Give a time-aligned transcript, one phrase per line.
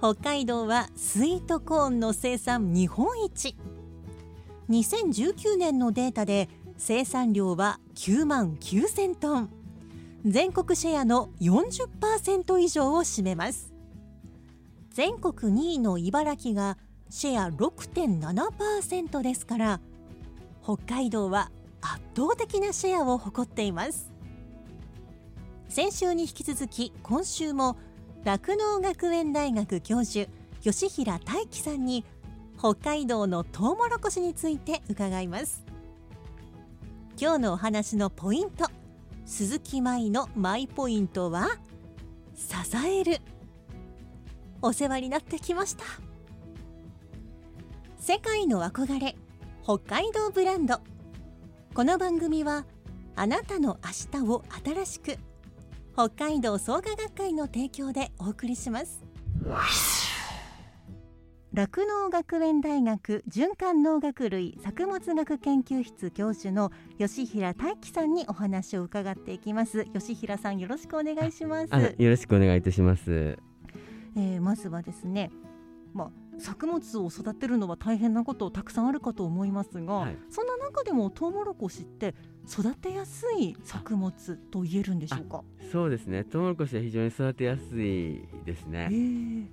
[0.00, 3.56] 北海道はスイートコーンの生産日本一。
[4.70, 9.50] 2019年のデータで生産量は9万9000トン。
[10.24, 13.72] 全国シェアの40%以上を占めます。
[14.90, 16.78] 全国2位の茨城が
[17.10, 19.80] シェア6.7%ですから
[20.62, 24.12] 北海道は圧倒的なシェアを誇っています。
[25.68, 27.76] 先週に引き続き今週も
[28.24, 30.30] 酪農学園大学教授
[30.60, 32.04] 吉平大樹さんに
[32.58, 35.64] 北海道のトウモロコシについて伺います。
[37.20, 38.66] 今日のお話のポイント
[39.24, 41.48] 鈴木舞のマイポイントは
[42.34, 42.54] 支
[42.86, 43.20] える。
[44.60, 45.84] お世話になってきました。
[47.98, 49.14] 世界の憧れ
[49.62, 50.80] 北海道ブランド。
[51.74, 52.64] この番組は
[53.14, 55.18] あなたの明日を新しく
[55.98, 59.04] 北海道創価学会の提供でお送りします。
[61.52, 69.86] 酪農学園大学循環農学類作物学研究室教授の吉平大樹さんにお話を伺っていきます。
[69.86, 71.74] 吉平さんよろしくお願いします。
[71.74, 73.36] あよろしくお願いいたします。
[74.14, 75.32] えーまずはですね
[75.94, 82.14] まあ作物を育てるのは大変なことたくさんあるかと思いますが、はいそんな中でもトウモロコシって
[82.48, 84.12] 育てやすい作物
[84.50, 85.42] と言えるんでしょうか？
[85.72, 86.24] そうですね。
[86.24, 88.88] トウモロコシは非常に育てやすいですえね。
[88.90, 89.46] ー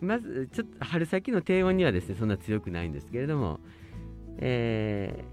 [0.00, 3.60] まずちょっと春先の低温にはですねそんな強くないんですけれども、
[4.38, 5.24] え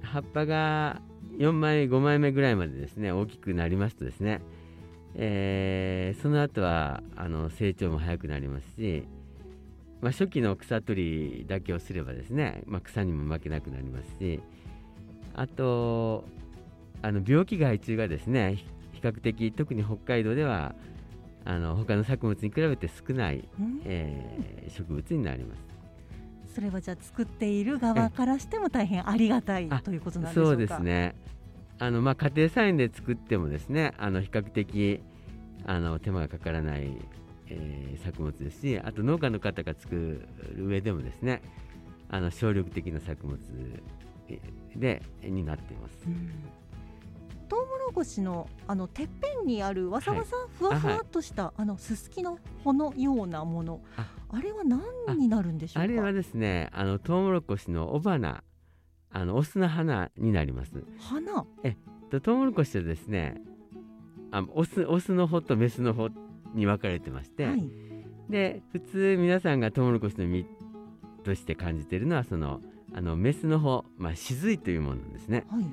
[0.00, 1.00] ー葉っぱが
[1.38, 4.40] 4枚5枚目ぐらいまでですね大きくなりますとですね、
[5.14, 9.06] えーその後はあの成長も早くなりますし、
[10.04, 14.38] まあ、初期の草取りだけをすればですね、まあ、草にも負けなくなりますし
[15.34, 16.24] あと
[17.02, 20.74] あの病気害虫がですねひ比較的特に北海道では
[21.46, 23.80] あの他の作物に比べて少ない、うん？
[23.84, 26.54] えー植物になります。
[26.54, 30.50] それはじゃあ作っている側からしても大変ありがたいあということなんでしょうか？
[30.50, 31.14] そうですね
[31.78, 35.00] あの、まあ、家庭菜園で作ってもですねあの比較的
[35.66, 36.90] あの手間がかからない、
[37.48, 40.28] えー作物ですしあと農家の方が作る
[40.58, 41.42] 上でもですね
[42.10, 43.38] あの省力的な作物
[44.28, 44.40] え
[44.76, 45.96] でになっています。
[46.06, 46.30] うん。
[47.48, 53.80] トウモロコシのあのてっぺんにあるわさわさふわふわっとした、あのすすきの穂のようなもの。
[53.96, 55.80] ああれは何になるんでしょうか？
[55.82, 58.42] あれはですねあのトウモロコシの雄花。
[59.16, 60.72] あのオスの花になります。
[60.98, 61.44] 花？
[62.10, 63.40] とトウモロコシはですね
[64.32, 66.10] あオスオスの穂とメスの穂
[66.54, 67.64] に分かれてまして、はい。
[68.30, 70.46] で普通皆さんがトウモロコシの実
[71.24, 72.60] として感じているのはその
[72.94, 75.44] あのメスの穂、まあ、雫というものなんですね。
[75.50, 75.64] はい。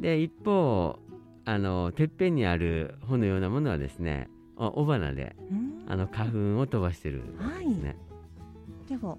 [0.00, 0.98] で一方
[1.44, 5.84] あのてっぺんにある穂のようなものはですねお雄花でうん。
[5.88, 7.96] あの花粉を飛ばしてるんですね。
[8.88, 9.16] では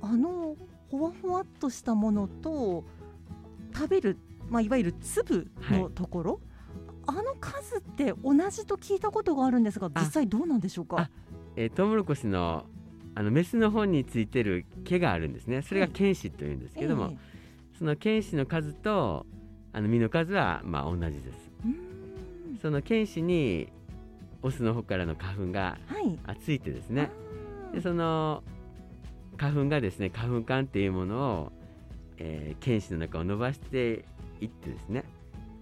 [0.00, 0.56] あの
[0.90, 2.84] ほわほわっとしたものと
[3.74, 4.16] 食べる、
[4.48, 6.40] まあ、いわゆる粒のところ、
[7.08, 10.00] あの数って同じと聞いたことがあるんですがあ。
[10.00, 10.96] 実際どうなんでしょうか？
[10.98, 11.10] あ
[11.56, 12.66] えートウモロコシの
[13.14, 15.62] あのメスの方についてる毛があるんですね。
[15.62, 17.16] それがはい剣歯というんですけども、
[17.78, 19.26] その剣歯の数と
[19.72, 21.50] あの実の数はまあ同じです。
[22.62, 23.72] その剣歯に
[24.42, 26.18] オスの方からの花粉がはい。
[26.26, 27.10] あついてですね。
[27.72, 28.44] でその
[29.36, 31.52] 花粉がですね花粉管っていうものを、
[32.18, 34.04] えー、剣歯の中を伸ばして
[34.40, 35.04] いってですね、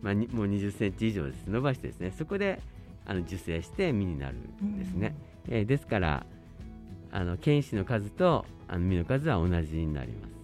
[0.02, 1.46] まあ、にもう20センチ以上です。
[1.46, 2.60] 伸ばしてですねそこで
[3.06, 5.14] あの受精して実になるんですね、
[5.48, 6.26] えーですから
[7.12, 10.34] あの剣歯の数とあの実の数は同じになります。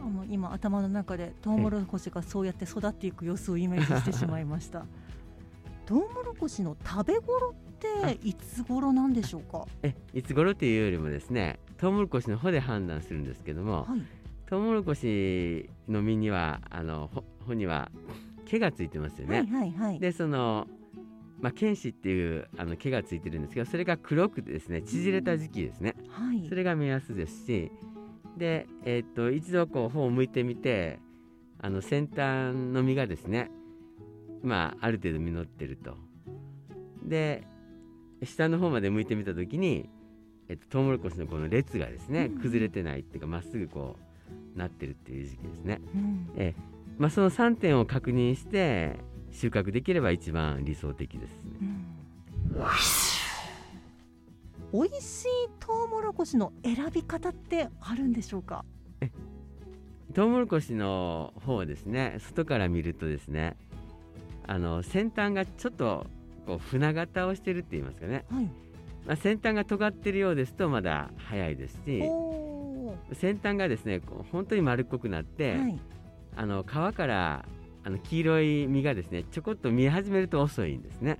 [0.00, 4.86] あの今頭の中でトウモロコシがそうやって育っていく様子をイメージしてしまいました。
[5.86, 8.34] トウモロコシの食べ頃っってい。
[8.34, 9.66] つ頃なんでしょうか？
[9.82, 14.02] えいつ頃っていうよりもですねトウモロコシの穂で判断するんですけども、はい。
[14.46, 17.90] トウモロコシの実にはあのほ穂には
[18.52, 19.38] 毛がついてますよね。
[19.38, 19.98] はいはいはい。
[19.98, 20.66] でその
[21.40, 26.54] まあ、剣士っていうあの毛がついてるんですけどそれが黒くてですね縮れた時期ですねはいそ。
[26.54, 27.72] れが目安ですし
[28.36, 31.00] で、えーっと一度こう穂を向いてみて
[31.60, 33.50] あの先端の実がですね
[34.44, 35.96] まあある程度実ってると
[37.04, 37.42] で
[38.22, 39.90] 下の方まで向いてみた時に、
[40.48, 43.96] えっと、トウモロコシのこの列がですねうん崩れてないっていうかまっすぐこ
[44.54, 45.80] うなってるっていう時期ですね。
[45.92, 48.98] うんええまあ、その3点を確認して
[49.30, 51.50] 収穫できれば一番理想的ですね。
[51.60, 51.86] うん
[54.72, 55.28] 美味しい
[55.60, 58.64] トウモロコシの選び方ってあるんでしょうか？
[60.14, 63.56] トウモロコシの方はですね外から見るとですね
[64.46, 66.06] あの先端がちょっと
[66.46, 68.44] こう船型をしてるって言いますかね、はい。
[69.06, 74.00] まあ、先端が尖ってるようですとまだ早いですしお先端がですね
[74.30, 75.78] 本当に丸っこくなって、ーはい。
[76.36, 77.44] あの皮から
[77.84, 81.18] あの黄色い実がですねちょこっと見え始めると遅いんですね。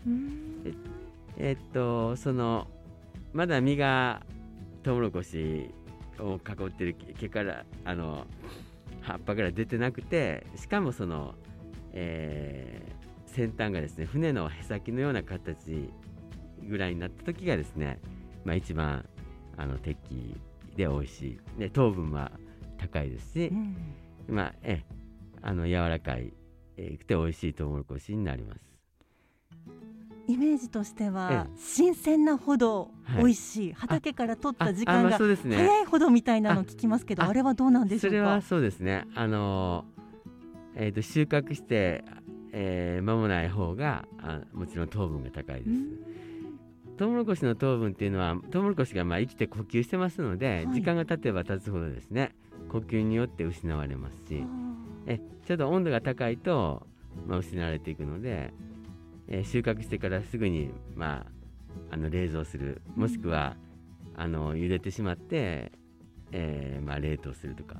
[1.36, 2.68] えっとその
[3.32, 4.22] まだ実が
[4.82, 5.70] トウモロコシ
[6.18, 8.26] を囲ってる毛からあの
[9.00, 11.34] 葉っぱから出てなくてしかもその、
[11.92, 15.90] えー先端がですね船のへさきのような形
[16.68, 17.98] ぐらいになった時がですね、
[18.44, 19.04] まあ、一番
[19.56, 20.36] あの適
[20.76, 21.40] で美味しい。
[21.58, 22.30] で糖分は
[22.78, 23.46] 高いですし。
[23.48, 23.76] う、ん。
[24.28, 24.82] まあえ
[25.42, 26.32] あの柔らかい、
[26.76, 28.60] えーくて美味しいトウモロコシになります。
[30.28, 38.08] イメージとしてはええ新鮮なほどはい美味しい、畑から取った時間が早いほどみたいなの聞きますけどああれはどうなんでしょか？
[38.08, 38.40] そうれは。
[38.42, 39.04] そうですね。
[39.16, 42.04] あのーえーと収穫して、
[42.52, 45.70] えー間もない方があもちろん糖分が高いです。
[45.70, 45.98] うん
[46.98, 52.32] トウモロコシの糖分っていうのはトウモロコシがまあ生きて呼吸してますので、はい時間が経てば経つほどですね
[52.72, 54.42] 呼吸によって失われますし、
[55.06, 56.86] えちょっと温度が高いと、
[57.26, 58.52] まあ、失われていくので、
[59.28, 61.26] えー収穫してからすぐに、ま
[61.90, 63.56] あ、あの冷蔵するもしくは、
[64.16, 65.72] あの茹でてしまって、
[66.32, 67.76] えーまあ、冷凍するとか、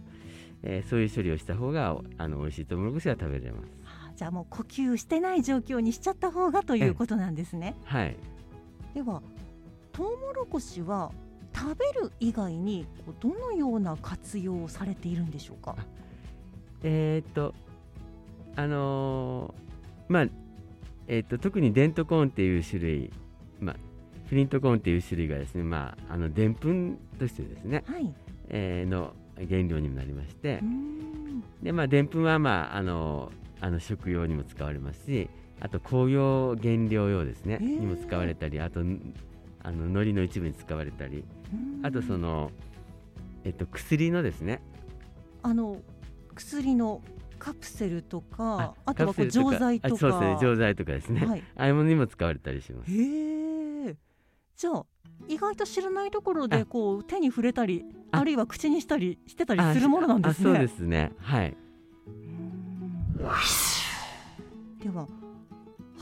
[0.62, 3.68] えーそういう処理をした方があの美味しいトウモロコシが食べれます。
[4.16, 7.74] じゃあもう呼吸してない状況にしちゃった方がということなんですね。
[7.84, 8.16] はい、
[8.94, 9.22] では
[9.92, 11.12] トウモロコシは
[11.62, 12.86] 食べる以外に
[13.20, 15.76] どのような活用をされているんでしょうか？
[16.82, 17.54] えーっと
[18.56, 20.26] あのーまあ
[21.06, 23.12] えーっと特にデントコーンっていう種類、
[23.60, 23.76] まあ、
[24.26, 28.12] フリントコーンっていう種類がですねまああのでんぷんとしてですね、はい。
[28.48, 30.60] えーの原料にもなりまして
[31.62, 35.30] でまあでんぷんはまああのあの食用にも使われますし
[35.60, 39.14] あと工業原料用ですね、にも使われたりあとん
[39.62, 41.24] あの海苔の一部に使われたり。
[41.82, 42.50] あとその、
[43.44, 44.62] えっと、薬のですね。
[45.42, 45.76] あの
[46.34, 47.02] 薬の
[47.38, 49.94] カプセルとかあとはこう錠剤とか。
[49.94, 51.42] あそうですね錠剤とかですね、はい。
[51.56, 52.90] ああいうものにも使われたりします。
[52.90, 53.96] へえ。
[54.56, 54.84] じゃあ
[55.28, 56.64] 意外と知らないところであ。
[56.64, 58.18] こう手に触れたりあ。
[58.20, 60.50] あるいは口にしたりしてたりあするものなんですね。
[60.50, 61.12] あそうですね。
[61.18, 61.56] はい。
[62.06, 63.18] うん。
[64.78, 65.06] では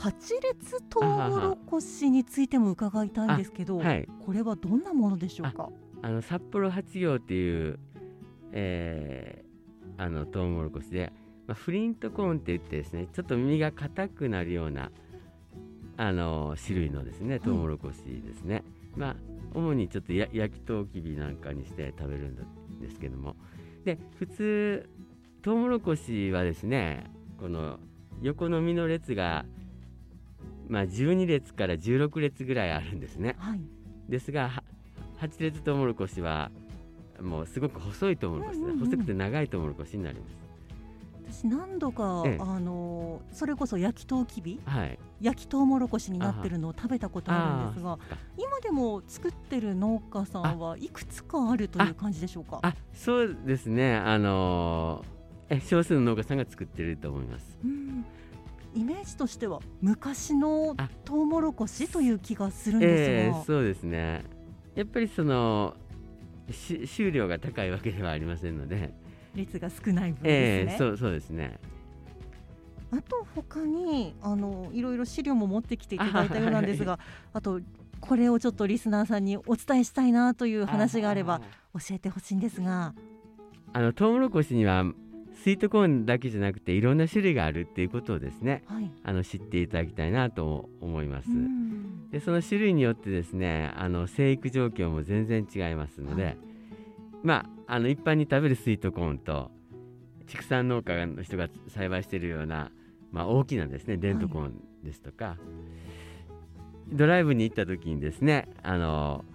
[0.01, 5.69] 八列トウモロコシについても伺いたいんですけど、はいこれはどんなものでしょうか？
[6.01, 7.77] あの札幌八葉っていう、
[8.51, 9.51] えー
[9.97, 11.13] あのトウモロコシで、
[11.45, 14.89] まあ、フリントコーンって言ってですねちょっと実が硬くなるような
[15.97, 18.63] あの種類のですねトウモロコシですね、
[18.95, 19.15] まあ
[19.53, 22.35] 主にちょっとや焼きとうきびなんかにして食べるん
[22.81, 23.35] ですけども。
[23.85, 24.89] で普通
[25.43, 27.77] トウモロコシはですねこの
[28.23, 29.45] 横の実の列が
[30.71, 33.35] まあ12列から16列ぐらいあるんですね。
[33.37, 33.61] はい。
[34.07, 34.63] ですがは
[35.17, 36.49] 八列トウモロコシは
[37.21, 38.85] もうすごく細いトウモロコシで、うんうんうん。
[38.85, 40.25] 細くて長いトウモロコシになりま
[41.29, 42.37] 私何度か、ええ。
[42.39, 44.59] あのそれこそ焼きとうきび？
[44.65, 44.97] すはい。
[45.19, 47.99] 焼きとうもろこしになってるのを食べたことあるんですが
[48.37, 52.59] 今でも作ってる農家さんはいくつかあるという感じでしょうか？
[52.63, 53.95] あそうですね。
[53.97, 57.57] あのーえ少数の農家さんが作ってると思います。
[57.61, 58.05] うん
[58.73, 60.89] イメージとしては昔のあ。
[61.03, 64.23] トウモロコシという気がするんですが、ええそうですね。
[64.75, 65.75] やっぱりその
[66.49, 68.93] し収量が高いわけではありませんので、
[69.35, 70.73] 率が少ない分えですね。
[70.75, 71.59] えそうそうですね。
[72.91, 76.99] あと他にあのいろいろ資料も持ってきていただいたようなんですが、
[77.33, 77.61] あと
[77.99, 81.41] これをちょっとリスナーさんにお伝えしたいなという話があれば
[81.73, 82.93] 教えてほしいんですが、
[83.73, 84.85] あのトウモロコシには
[85.43, 88.91] スイートコーンだけじゃなくていろんな種類があるっていうことをですねはい。
[89.03, 91.29] あの知っていただきたいなと思います。
[91.29, 92.09] うん。
[92.11, 96.37] でその種類によってですねあの生育状況も全然違いますので、はい。
[97.23, 97.33] ま
[97.67, 99.49] ああの一般に食べるスイートコーンと
[100.27, 102.71] 畜産農家の人が栽培しているような、
[103.11, 105.37] まあ、大きなですねデントコーンですとか、
[106.91, 109.25] ドライブに行った時にですねあの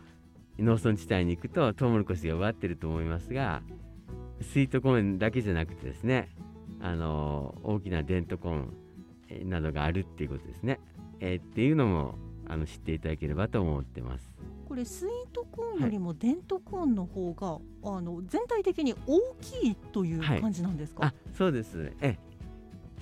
[0.58, 3.62] 農村地帯に行くとトウモロコシが植わってると思いますが
[4.40, 6.28] スイートコーンだけじゃなくてですね
[6.80, 8.72] あの大きなデントコーン
[9.28, 10.78] えーなどがあるっていうことですね、
[11.20, 12.14] えーっていうのも
[12.48, 14.30] あの知っていただければと思ってます。
[14.68, 17.58] これスイートコーンよりもデントコーンの方が、
[17.90, 20.40] あの全体的に大きいというはい。
[20.40, 21.92] 感じなんですか、あそうです。
[22.00, 22.16] え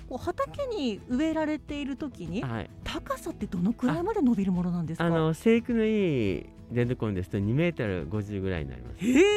[0.09, 2.69] こう畑に植えられている時にはい。
[2.83, 5.05] 高さってどのくらいまで伸びるものなんですか？
[5.05, 9.05] あの生育のいいデントコーンですと2メートル50ぐらいになります。
[9.05, 9.27] へえはい、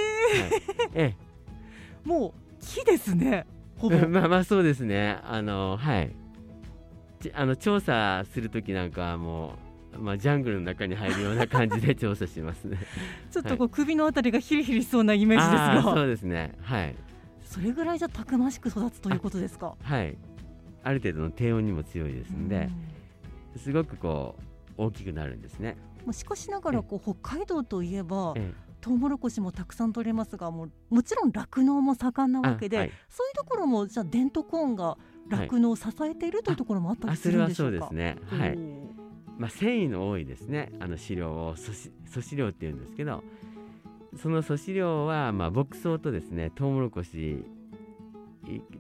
[0.95, 1.17] え
[2.09, 3.47] もう木ですね。
[4.09, 5.19] まあまあそうですね。
[5.23, 6.11] あのはい。
[7.21, 9.55] ちあの調査する時なんかはも
[9.95, 12.79] う、まあ、ジャングルの中に入るような感じで調査しますね。
[13.31, 16.55] ちょっとこう首のあたりがヒリヒリしそうなイメージですあーそがうですね。
[16.63, 16.95] はい。
[17.43, 19.75] それぐらいじゃたくましく育つということですか？
[19.83, 20.17] はい。
[20.85, 22.71] ある程度の低温にも強いですので
[23.55, 23.61] うん。
[23.61, 24.37] すごくこ
[24.79, 25.77] う大きくなるんですね。
[26.05, 34.97] もうしかしながらこう北海道といえばえトウモロコシもたくさん取れますがもうもちろん酪農も盛んなえわけで、あはいそういうところもじゃあデントコーンが
[35.29, 37.87] 酪農を支えているというところもあったりすあそれはるんでしょうか？
[37.87, 38.17] そうですね。
[38.27, 38.59] はい。
[39.39, 43.23] まあ、繊維の多いですねあの飼料を素子素飼料っていうんですけど
[44.21, 47.45] その素飼料はまあ牧草とですねトウモロコシ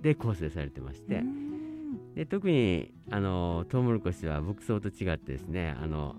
[0.02, 6.16] で構成されてましうてんで特にあのトウモロコシは牧草と違ってですねあの、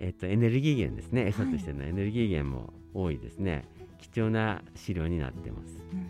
[0.00, 3.66] えっと、エネルギー源ですね餌としてのエネルギー源も多いですね、
[3.98, 5.82] 貴重な飼料になってます。
[5.92, 6.06] うん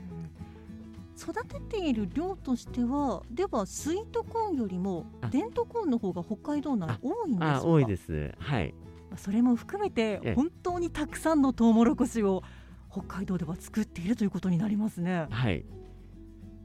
[1.20, 5.28] 育てている量としてはではスイートコーンよりもあ。
[5.28, 6.98] デントコーンの方が北海道内あ。
[7.02, 8.34] 多いんですかあ多いです。
[8.38, 8.74] はい。
[9.10, 10.34] まあそれも含めてええ。
[10.34, 12.42] 本当にたくさんのトウモロコシを
[12.90, 15.26] 北海道では作っているということになりますね。
[15.28, 15.62] はい。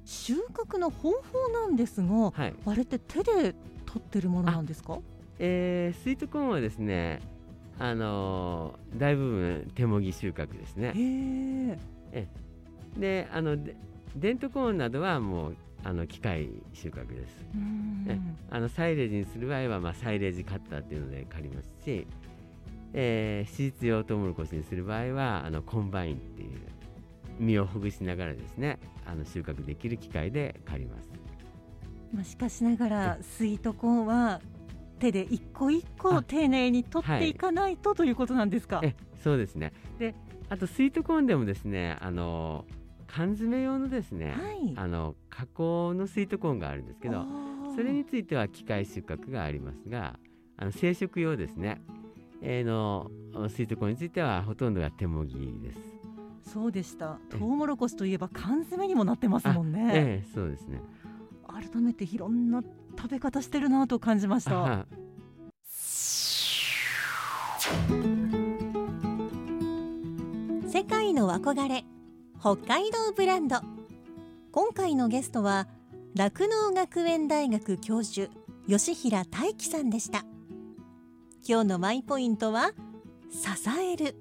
[0.05, 1.17] 収穫の方法
[1.53, 2.53] なんですがはい。
[2.65, 3.55] あれって手で
[3.85, 4.99] 取ってるものなんですか？
[5.37, 7.19] えースイートコーンはですね
[7.79, 10.93] あのー大部分手もぎ収穫ですね。
[10.95, 11.77] へ
[12.13, 12.27] え
[12.97, 13.75] であので
[14.15, 17.45] デントコーンなどはもうあの機械収穫です。
[17.53, 18.05] うん。
[18.07, 22.07] えあのサイレージにする場合は、まあ、サイレージカッターっていうので刈りますし、
[22.93, 26.49] えー、子実用トウモロコシにする場合はあのコンバインっていう
[27.39, 31.09] 実をほぐしながらですねあの収穫できる機械で刈ります。
[32.13, 34.41] まあしかしながらスイートコーンは
[34.99, 38.81] 手で一個一個あ丁寧に取っていかないとということなんですか？
[38.83, 40.15] えそうですねで
[40.49, 42.65] あとスイートコーンでもですねあの
[43.07, 44.73] 缶詰用のですね、はい。
[44.75, 47.25] あの加工のスイートコーンがあるんですけど
[47.75, 50.19] それについては機械収穫がありますが
[50.57, 51.81] あの生殖用ですね、
[52.41, 53.09] えーの
[53.49, 55.79] スイートコーンについてはほとんどが手もぎです。
[56.53, 57.19] そうでした。
[57.33, 59.91] えトウモロコシといえば缶詰にもなってますもんね。
[59.93, 60.81] ええそうですね。
[61.55, 62.61] 改めていろんな
[62.97, 64.81] 食べ方してるなと感じました。
[64.81, 64.85] あ
[70.67, 71.85] 世界の憧れ
[72.41, 73.61] 北海道ブランド。
[74.51, 75.67] 今回のゲストは
[76.15, 78.29] 酪農学園大学教授
[78.67, 80.25] 吉平大樹さんでした。
[81.47, 82.71] 今日のマイポイントは
[83.31, 83.47] 支
[83.79, 84.17] える。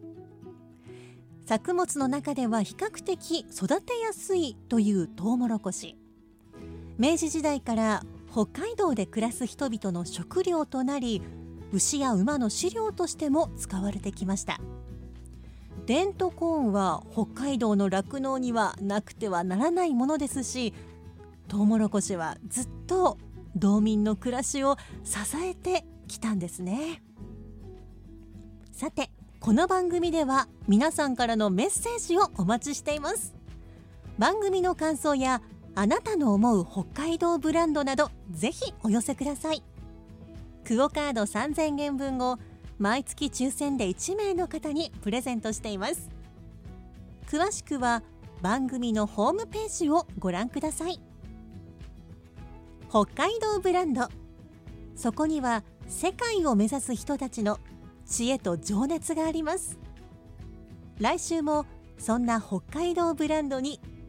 [1.47, 5.99] 作物の中では比較的育てやすいというトウモロコシ
[6.99, 11.23] 明治時代から北海道で暮らす人々の食料となり
[11.73, 14.61] 牛や馬の飼料としても使われてきました。
[15.87, 20.73] デントコーンは北海道の酪農にはなくてはならないものですし
[21.47, 23.19] トウモロコシはずっと
[23.55, 27.03] 道民の暮らしを支えてきたんですね。
[28.73, 29.11] さて
[29.41, 33.35] この番組では皆さんからのメッセージをお待ちしています。
[34.19, 35.43] 番組の感想や
[35.76, 39.62] あなたの思う北海道ブランドなどぜひお寄せください。
[40.64, 42.38] クオカード3000円分を
[42.78, 46.09] 毎月抽選で1名の方にプレゼントしています。
[47.26, 48.02] 詳しくは
[48.40, 51.00] 番組のホームページをご覧ください。
[52.88, 54.09] 北海道ブランド。
[54.95, 57.59] そこには世界を目指す人たちの
[58.07, 59.78] 知恵と情熱があります。
[61.00, 61.66] 来週も
[61.99, 63.81] そんな北海道ブランドに